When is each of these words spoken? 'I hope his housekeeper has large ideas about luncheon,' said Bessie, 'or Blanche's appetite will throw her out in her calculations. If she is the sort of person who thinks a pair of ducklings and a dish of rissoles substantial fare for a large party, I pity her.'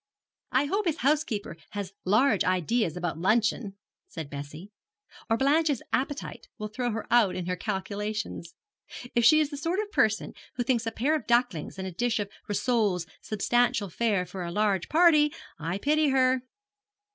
'I 0.51 0.65
hope 0.65 0.87
his 0.87 0.97
housekeeper 1.05 1.57
has 1.73 1.93
large 2.05 2.43
ideas 2.43 2.97
about 2.97 3.19
luncheon,' 3.19 3.75
said 4.07 4.31
Bessie, 4.31 4.71
'or 5.29 5.37
Blanche's 5.37 5.83
appetite 5.93 6.47
will 6.57 6.69
throw 6.69 6.89
her 6.89 7.05
out 7.13 7.35
in 7.35 7.45
her 7.45 7.55
calculations. 7.55 8.55
If 9.13 9.23
she 9.23 9.39
is 9.39 9.51
the 9.51 9.57
sort 9.57 9.79
of 9.79 9.91
person 9.91 10.33
who 10.55 10.63
thinks 10.63 10.87
a 10.87 10.91
pair 10.91 11.13
of 11.15 11.27
ducklings 11.27 11.77
and 11.77 11.87
a 11.87 11.91
dish 11.91 12.17
of 12.17 12.31
rissoles 12.49 13.05
substantial 13.21 13.89
fare 13.89 14.25
for 14.25 14.43
a 14.43 14.51
large 14.51 14.89
party, 14.89 15.31
I 15.59 15.77
pity 15.77 16.09
her.' 16.09 16.41